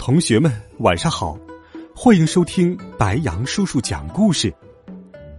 [0.00, 1.36] 同学们，晚上好！
[1.94, 4.52] 欢迎收听白羊叔叔讲故事。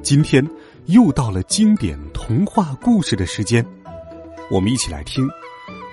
[0.00, 0.48] 今天
[0.84, 3.66] 又到了经典童话故事的时间，
[4.52, 5.26] 我们一起来听《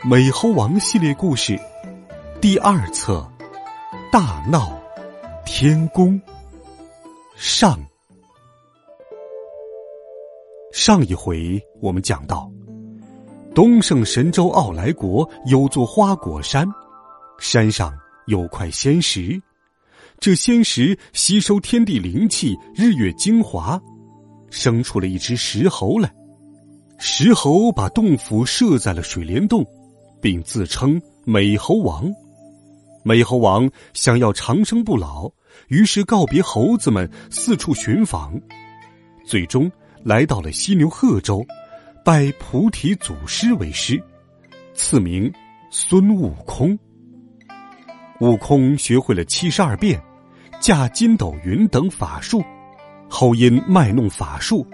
[0.08, 1.60] 美猴王》系列故事
[2.40, 3.28] 第二册
[4.12, 4.80] 《大闹
[5.44, 6.14] 天宫》
[7.36, 7.80] 上。
[10.72, 12.48] 上一回我们讲到，
[13.55, 16.72] 东胜神州傲来国有座花果山。
[17.40, 17.91] 山上
[18.28, 19.42] 有块仙石，
[20.20, 23.82] 这仙石吸收天地灵气、日月精华，
[24.50, 26.13] 生出了一只石猴来。
[27.00, 29.66] 石猴把洞府设在了水帘洞，
[30.22, 32.12] 并自称美猴王。
[33.04, 35.28] 美猴王想要长生不老，
[35.68, 38.40] 于是告别猴子们，四处寻访，
[39.26, 39.72] 最终
[40.04, 41.44] 来到了犀牛贺州，
[42.06, 44.00] 拜菩提祖师为师，
[44.76, 45.34] 赐名
[45.72, 46.78] 孙悟空。
[48.22, 50.00] 悟空学会了七十二变、
[50.60, 52.44] 驾筋斗云等法术，
[53.10, 54.66] 后因卖弄法术，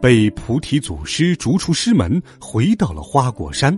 [0.00, 3.76] 被菩提祖师逐出师门，回到了花果山。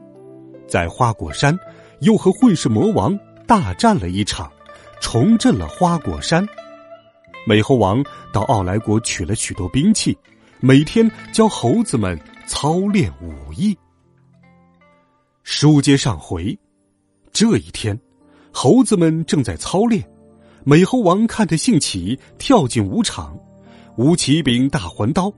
[0.68, 1.58] 在花果山，
[2.00, 4.52] 又和混世魔王大战了一场，
[5.00, 6.46] 重振了花果山。
[7.46, 10.14] 美猴王到傲来国取了许多兵器，
[10.60, 13.74] 每天教猴子们操练武艺。
[15.44, 16.58] 书接上回，
[17.32, 17.98] 这一天。
[18.56, 20.08] 猴子们正在操练，
[20.62, 23.36] 美猴王看着兴起，跳进武场，
[23.96, 25.30] 舞起柄大环刀，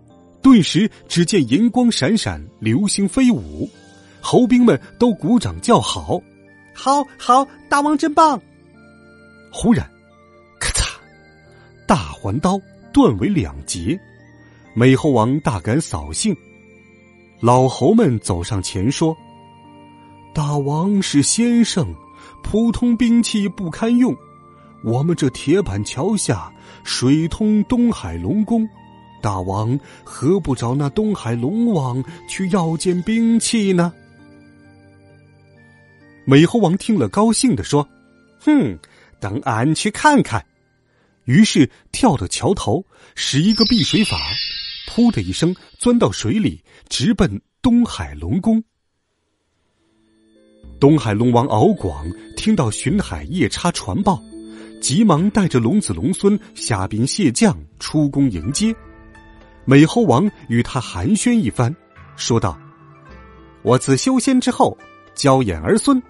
[0.43, 3.69] 顿时只见银光闪闪，流星飞舞，
[4.21, 6.21] 猴兵们都鼓掌叫好，
[6.75, 8.39] 好，好，大王真棒！
[9.51, 9.91] 忽然，
[10.61, 10.87] 咔嚓，
[11.87, 12.61] 大环刀
[12.93, 13.99] 断为两截，
[14.75, 16.37] 美猴王大感扫兴，
[17.41, 19.17] 老猴们走上前说
[20.35, 21.89] ：“大王是先生。”
[22.43, 24.17] 普通兵器不堪用，
[24.85, 26.53] 我们这铁板桥下
[26.85, 28.69] 水通东海龙宫，
[29.21, 33.93] 大王何不找那东海龙王去要件兵器呢？
[36.25, 37.89] 美猴王听了，高兴的说
[38.41, 38.79] ：“哼，
[39.21, 40.45] 等俺去看看。”
[41.25, 42.85] 于是跳到桥头，
[43.17, 44.17] 使一个避水法，
[44.89, 48.63] 噗的一声钻到水里，直奔东海龙宫。
[50.79, 52.07] 东海龙王敖广
[52.37, 54.23] 听到巡海夜叉传报，
[54.79, 58.75] 急忙带着龙子龙孙下兵蟹将出宫迎接。
[59.65, 61.75] 美猴王与他寒暄一番，
[62.15, 62.59] 说道
[63.63, 64.77] ：“我自修仙之后，
[65.15, 66.01] 娇眼儿孙，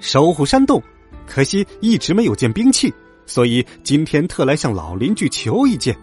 [0.00, 0.82] 守护山洞，
[1.24, 2.92] 可惜一直没有见兵器，
[3.26, 5.96] 所以今天特来向老邻居求一件。”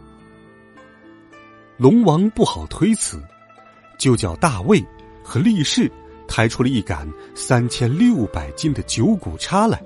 [1.76, 3.22] 龙王不好推辞，
[4.00, 4.82] 就叫大卫
[5.22, 5.92] 和力士。
[6.36, 9.80] 抬出了一杆三千六百斤的九股叉来，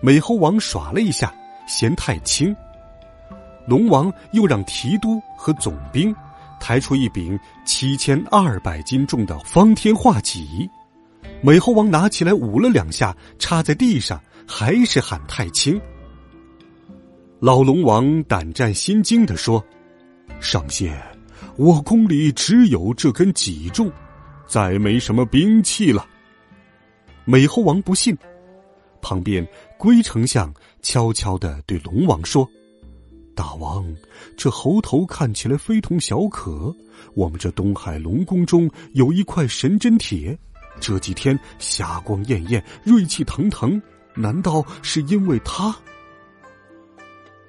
[0.00, 1.32] 美猴王耍了一下，
[1.68, 2.52] 嫌太轻。
[3.64, 6.12] 龙王又让提督和总兵
[6.58, 10.68] 抬出一柄七千二百斤重的方天画戟，
[11.40, 15.80] 美猴王拿起来舞了两下，插在地上，还是喊太轻。
[17.38, 19.64] 老龙王胆战心惊的说
[20.42, 21.00] ：“上仙，
[21.56, 23.88] 我宫里只有这根戟重。”
[24.50, 26.04] 再没什么兵器了。
[27.24, 28.18] 美猴王不信，
[29.00, 29.46] 旁边
[29.78, 30.52] 龟丞相
[30.82, 32.50] 悄悄的对龙王说
[33.32, 33.86] ：“大王，
[34.36, 36.74] 这猴头看起来非同小可。
[37.14, 40.36] 我们这东海龙宫中有一块神针铁，
[40.80, 43.80] 这几天霞光艳艳，锐气腾腾，
[44.16, 45.72] 难道是因为它？”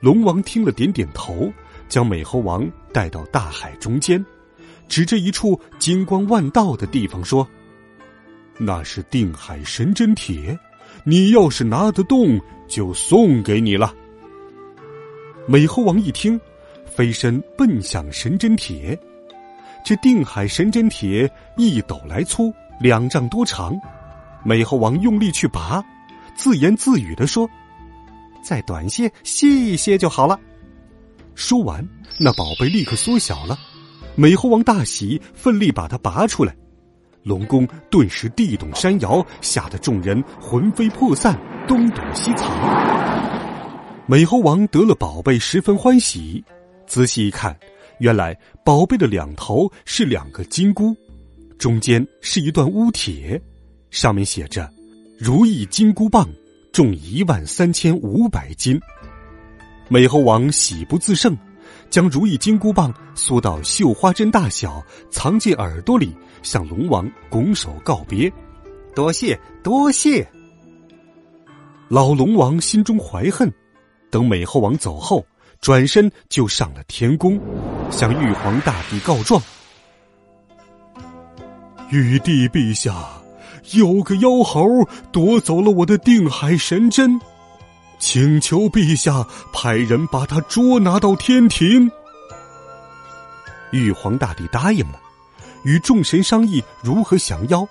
[0.02, 1.52] 龙王听了，点点头，
[1.90, 4.24] 将美猴王带到大海中间。
[4.92, 7.48] 指着一处金光万道的地方说
[8.60, 10.60] ：“那是定海神针铁，
[11.06, 13.96] 你要是拿得动，就送给你了。”
[15.48, 16.38] 美猴王一听，
[16.86, 19.00] 飞身奔向神针铁。
[19.82, 23.74] 这定海神针铁一斗来粗，两丈多长。
[24.44, 25.82] 美猴王用力去拔，
[26.36, 27.50] 自言自语的说
[28.44, 30.38] ：“再短些、细一些就好了。”
[31.34, 31.88] 说完，
[32.20, 33.58] 那宝贝立刻缩小了。
[34.16, 36.54] 美猴王大喜，奋力把它拔出来，
[37.24, 42.50] 龙宫顿时地动山摇，吓得众人魂飞魄散，东躲西藏。
[44.06, 46.44] 美猴王得了宝贝，十分欢喜。
[46.86, 47.58] 仔细一看，
[48.00, 50.94] 原来宝贝的两头是两个金箍，
[51.58, 53.42] 中间是一段乌铁，
[53.92, 54.70] 上面写着
[55.18, 56.28] “如意金箍棒，
[56.74, 58.78] 重一万三千五百斤”。
[59.88, 61.38] 美猴王喜不自胜，
[61.92, 68.32] 将如意金箍棒缩到绣花针大小，藏进耳朵里，向龙王拱手告别
[68.96, 70.26] ：“多谢，多谢。”
[71.90, 73.52] 老龙王心中怀恨。
[74.10, 75.26] 等美猴王走后，
[75.60, 77.38] 转身就上了天宫，
[77.90, 79.42] 向玉皇大帝告状
[81.92, 83.22] ：“玉帝陛下，
[83.74, 84.66] 有个妖猴
[85.12, 87.20] 夺走了我的定海神针，
[88.02, 91.90] 请求陛下派人把他捉拿到天庭。”
[93.72, 95.00] 玉皇大帝答应了，
[95.64, 97.66] 与众神商议如何降妖。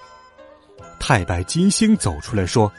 [0.99, 2.73] 太白金星走出来说：“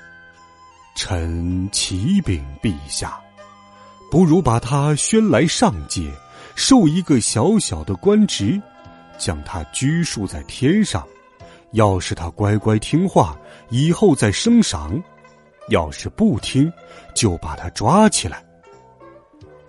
[0.96, 3.20] 臣启禀陛下。”
[4.10, 6.12] 不如把他宣来上界，
[6.56, 8.62] 授一个小小的官职，
[9.18, 11.08] 将他拘束在天上。
[11.72, 13.38] 要是他乖乖听话，
[13.70, 15.02] 以后再升赏；
[15.72, 16.72] 要是不听，
[17.16, 18.46] 就把他抓起来。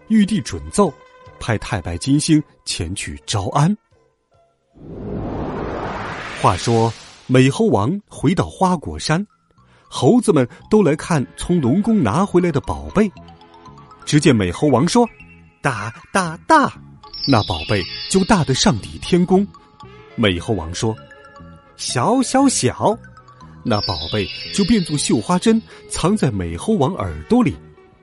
[0.09, 0.93] 玉帝准奏，
[1.41, 3.75] 派太白金星前去招安。
[6.41, 6.93] 话说，
[7.27, 9.25] 美猴王回到花果山，
[9.89, 13.11] 猴子们都来看从龙宫拿回来的宝贝。
[14.05, 15.09] 只见美猴王说
[15.63, 16.73] ：“大大大，
[17.29, 19.47] 那宝贝就大的上抵天宫。”
[20.17, 20.95] 美猴王说
[21.77, 22.99] ：“小小小，
[23.65, 27.57] 那宝贝就变作绣花针，藏在美猴王耳朵里。”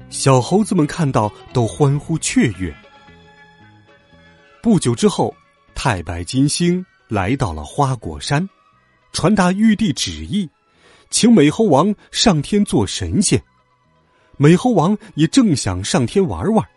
[0.09, 2.75] 小猴子们看到都欢呼雀跃。
[4.59, 5.31] 不久之后，
[5.75, 8.49] 太白金星来到了花果山，
[9.13, 10.49] 传达玉帝旨意，
[11.11, 13.39] 请美猴王上天做神仙。
[14.35, 16.67] 美猴王也正想上天玩玩，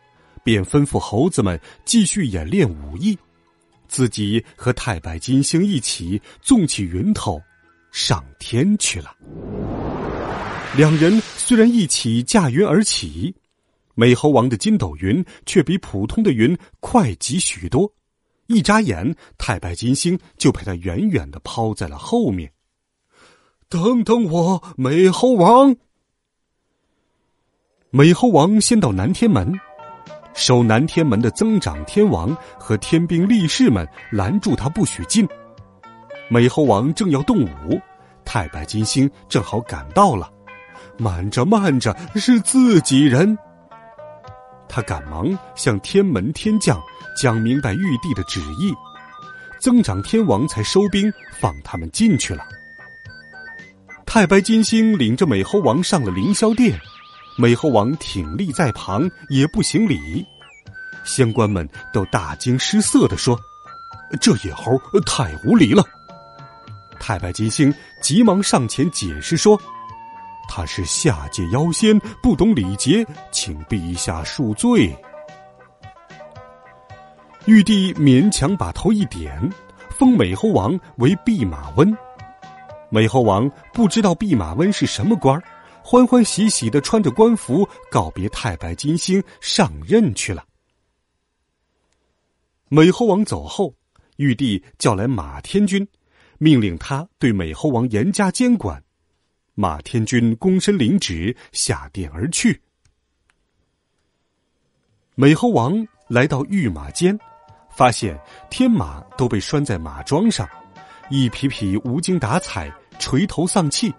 [0.45, 3.19] 便吩咐猴子们继续演练武艺，
[3.89, 7.41] 自己和太白金星一起纵起云头
[7.93, 9.15] 上天去了。
[10.77, 13.33] 两人虽然一起驾云而起，
[13.95, 17.93] 美猴王的筋斗云却比普通的云快极许多，
[18.47, 22.51] 一眨眼，太白金星就被他远远的抛在了后面。
[23.69, 25.77] 等等我，美猴王！
[27.91, 29.53] 美猴王先到南天门，
[30.33, 35.29] 守南天门的增长天王和天兵力士们拦住他，不许进。
[36.33, 37.79] 美猴王正要动武，
[38.25, 40.33] 太白金星正好赶到了。
[40.97, 43.37] 慢着，慢着，是自己人。
[44.67, 46.81] 他赶忙向天门天将
[47.21, 48.73] 讲明白玉帝的旨意，
[49.61, 52.43] 增长天王才收兵放他们进去了。
[54.07, 56.81] 太白金星领着美猴王上了凌霄殿。
[57.37, 60.27] 美猴王挺立在旁，也不行礼。
[61.05, 63.39] 仙官们都大惊失色的说
[64.19, 65.85] ：“这野猴太无礼了。”
[67.03, 69.61] 太白金星急忙上前解释说
[70.49, 74.97] ：“他是下界妖仙，不懂礼节，请陛下恕罪。”
[77.47, 79.53] 玉帝勉强把头一点，
[79.91, 81.93] 封美猴王为弼马温。
[82.89, 85.43] 美猴王不知道弼马温是什么官儿。
[85.83, 90.45] 欢欢喜喜的穿着官服告别太白金星上任去了。
[92.69, 93.75] 美猴王走后，
[94.19, 95.85] 玉帝叫来马天君，
[96.43, 98.83] 命令他对美猴王严加监管。
[99.55, 102.61] 马天君躬身领旨，下殿而去。
[105.15, 107.17] 美猴王来到御马监，
[107.71, 108.19] 发现
[108.51, 110.49] 天马都被拴在马桩上，
[111.11, 113.95] 一匹匹无精打采，垂头丧气。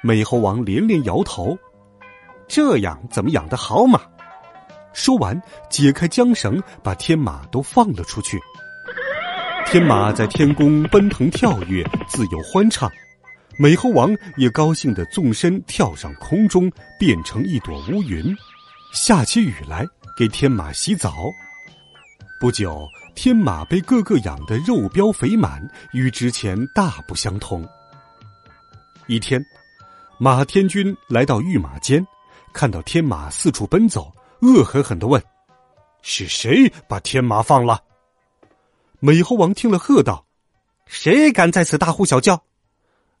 [0.00, 1.54] 美猴王连连摇头，
[2.48, 4.00] 这样怎么养得好马？
[4.94, 8.40] 说完，解开缰绳，把天马都放了出去。
[9.70, 12.90] 天马在天宫奔腾跳跃，自由欢畅。
[13.58, 18.34] 美猴王也高兴的纵身跳上空中，变成一朵乌云，
[18.94, 21.30] 下起雨来，给天马洗澡。
[22.40, 27.62] 不久，天马被个个养的肉膘肥满，与之前大不相同。
[29.06, 29.38] 一天。
[30.18, 32.04] 马天君来到御马监，
[32.54, 34.10] 看到天马四处奔走，
[34.40, 35.22] 恶狠狠的问
[36.00, 37.82] ：“是谁把天马放了？”
[39.00, 40.26] 美猴王听了，喝道
[40.84, 42.42] ：“谁敢在此大呼小叫？”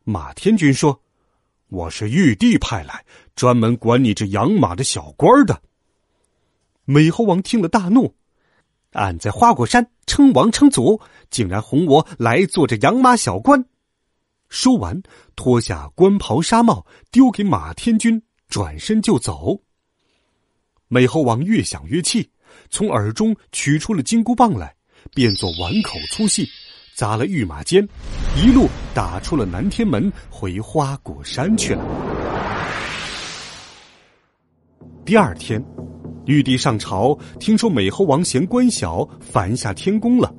[0.02, 1.00] 马天君说
[1.70, 3.04] ：“我是玉帝派来，
[3.36, 5.62] 专门管你这养马的小官的。”
[6.84, 8.12] 美猴王听了，大怒
[8.90, 13.64] ：“俺在花果山称王称祖，竟然哄我来做这养马小官！”
[14.50, 15.00] 说完，
[15.36, 19.60] 脱下官袍纱帽，丢给马天君，转身就走。
[20.88, 22.32] 美猴王越想越气，
[22.68, 24.74] 从耳中取出了金箍棒来，
[25.14, 26.48] 变作碗口粗细，
[26.94, 27.86] 砸了御马监，
[28.36, 31.82] 一路打出了南天门，回花果山去了。
[35.04, 35.64] 第二天，
[36.26, 40.32] 玉帝上朝，听说美猴王嫌官小，反下天宫了，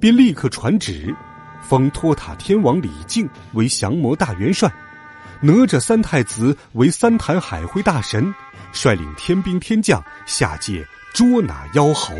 [0.00, 1.14] 便立刻传旨，
[1.62, 4.72] 封托塔天王李靖为降魔大元帅，
[5.40, 8.32] 哪吒三太子为三坛海会大神。
[8.72, 12.12] 率领天兵天将下界捉拿妖猴。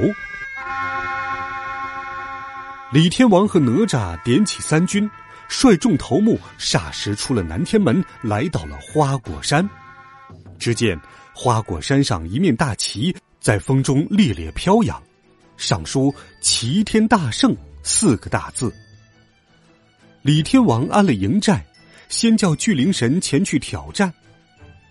[2.94, 5.10] 李天王和哪吒点起三军，
[5.48, 9.68] 率众头目霎时出了南天门，来到了花果山。
[10.60, 10.96] 只见
[11.34, 15.02] 花果山上一面大旗在风中猎猎飘扬，
[15.56, 18.72] 上书“齐天大圣”四个大字。
[20.22, 21.66] 李天王安了营寨，
[22.08, 24.14] 先叫巨灵神前去挑战。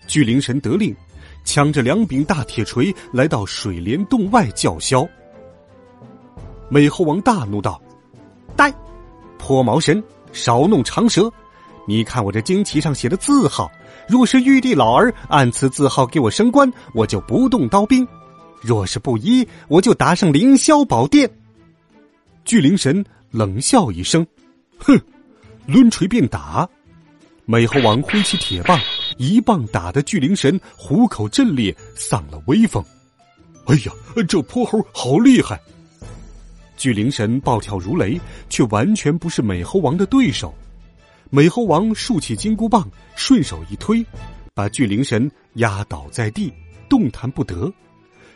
[0.06, 0.94] 巨灵神得令。
[1.42, 5.08] 抢着两柄大铁锤来到水帘洞外叫嚣。
[6.70, 7.80] 美猴王大怒道：“，
[9.44, 11.30] 泼毛神，少弄长舌！
[11.86, 13.70] 你看我这旌旗上写的字号，
[14.08, 18.06] 若是玉帝老儿按此字号给我升官，我就不动刀兵；
[18.62, 21.30] 若是不依，我就打上凌霄宝殿。”
[22.46, 24.26] 巨灵神冷笑一声
[24.80, 24.98] ：“哼，
[25.66, 26.66] 抡锤便打。”
[27.44, 28.80] 美猴王挥起铁棒。
[29.18, 32.82] 一棒打得巨灵神虎口震裂，丧了威风。
[33.66, 33.92] 哎呀，
[34.26, 35.60] 这泼猴好厉害！
[36.76, 40.54] 巨灵神暴跳如雷，却完全不是美猴王的对手。
[41.30, 44.04] 美猴王竖起金箍棒，顺手一推，
[44.54, 46.52] 把巨灵神压倒在地，
[46.88, 47.72] 动弹不得。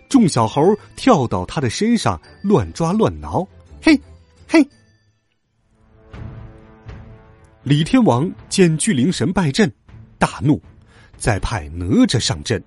[0.09, 3.47] 众小猴跳到他的身上，乱抓乱挠。
[3.83, 4.00] 嘿，
[4.49, 4.66] 嘿！
[7.62, 9.71] 李天王见巨灵神败阵。
[10.18, 10.61] 大怒，
[11.16, 12.62] 再派哪吒上阵。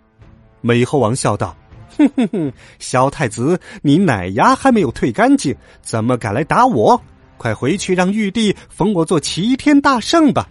[0.62, 1.58] 美猴王笑道
[2.02, 7.02] ：“哼哼哼，小太子，你奶牙还没有退干净，怎么敢来打我？
[7.38, 10.50] 快回去让玉帝封我做齐天大圣吧！”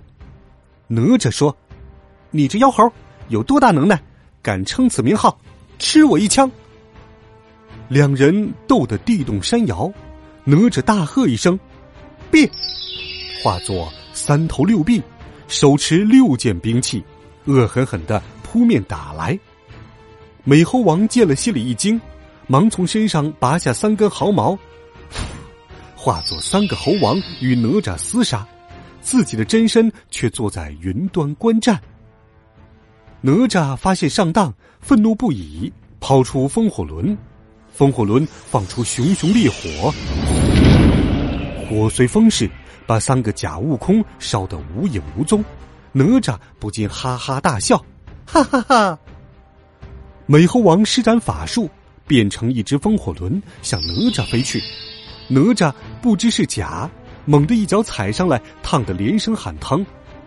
[0.88, 1.56] 哪吒说
[2.30, 2.92] ：“你这妖猴
[3.28, 4.00] 有多大能耐，
[4.42, 5.38] 敢称此名号？
[5.78, 6.50] 吃我一枪！”
[7.88, 9.92] 两人斗得地动山摇，
[10.44, 11.58] 哪吒大喝一声
[12.30, 12.48] ：“变！”
[13.42, 15.02] 化作三头六臂。
[15.48, 17.02] 手持六件兵器，
[17.46, 19.36] 恶狠狠的扑面打来。
[20.50, 22.00] 美猴王见了，心里一惊，
[22.48, 24.58] 忙从身上拔下三根毫毛，
[25.94, 28.44] 化作三个猴王与哪吒厮杀，
[29.00, 31.80] 自己的真身却坐在云端观战。
[33.20, 37.16] 哪吒发现上当，愤怒不已，抛出风火轮，
[37.72, 39.94] 风火轮放出熊熊烈火，
[41.68, 42.50] 火随风势。
[42.88, 45.44] 把三个假悟空烧得无影无踪，
[45.92, 47.80] 哪吒不禁哈哈大笑，
[48.26, 48.98] 哈哈哈！
[50.30, 51.68] 美猴王施展法术，
[52.06, 54.62] 变成一只风火轮向哪吒飞去。
[55.26, 56.88] 哪吒不知是假，
[57.24, 59.84] 猛地一脚踩上来，烫得连声喊疼。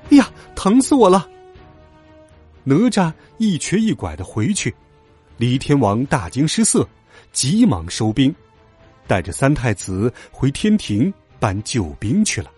[0.09, 1.25] 哎呀，疼死我了！
[2.65, 4.75] 哪吒一瘸一拐的回去，
[5.37, 6.85] 李天王大惊失色，
[7.31, 8.35] 急忙收兵，
[9.07, 11.13] 带着三太子回天庭。
[11.39, 12.51] 搬救兵去了，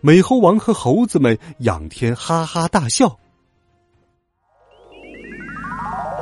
[0.00, 3.16] 美猴王和猴子们仰天哈哈大笑。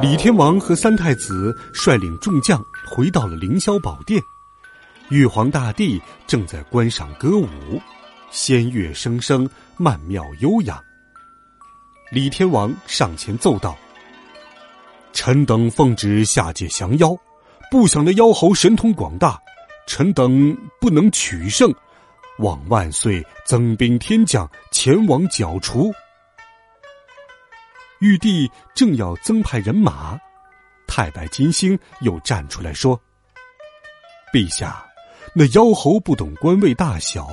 [0.00, 4.20] 李天王和三太子率领众将回到了凌霄宝殿，
[5.08, 7.46] 玉皇大帝正在观赏歌舞，
[8.30, 10.78] 仙乐声声，曼妙悠扬。
[12.10, 13.76] 李天王上前奏道
[15.14, 17.16] ：“臣等奉旨下界降妖，
[17.70, 19.38] 不想那妖猴神通广大。”
[19.86, 21.70] 臣等不能取胜，
[22.38, 25.92] 望万岁增兵天将前往剿除。
[28.00, 30.18] 玉帝正要增派人马，
[30.86, 33.00] 太白金星又站出来说
[34.32, 34.84] ：“陛下，
[35.34, 37.28] 那妖猴不懂官位大小，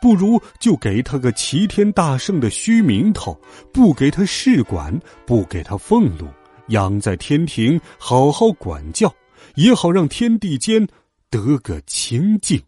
[0.00, 3.38] 不如就给他个齐天大圣的虚名头，
[3.72, 6.28] 不给他事管，不给他俸禄，
[6.68, 9.14] 养在天庭好好管教，
[9.54, 10.86] 也好让天地间。”
[11.30, 12.58] 得个清净。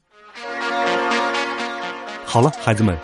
[2.27, 2.95] 好了，孩子们，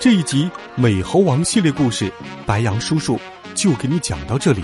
[0.00, 2.12] 这一集《美猴王》系列故事，
[2.44, 3.16] 白羊叔叔
[3.54, 4.62] 就给你讲到这里。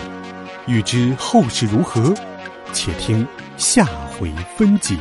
[0.67, 2.15] 欲知后事如何，
[2.73, 3.85] 且听下
[4.19, 4.97] 回分解。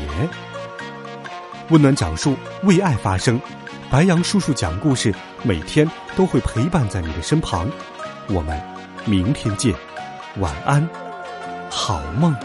[1.70, 3.40] 温暖讲述，为爱发声。
[3.92, 7.70] 白杨叔叔讲故事，每天都会陪伴在你的身旁。
[8.28, 8.60] 我们
[9.06, 9.74] 明天见，
[10.38, 10.88] 晚安，
[11.70, 12.36] 好梦。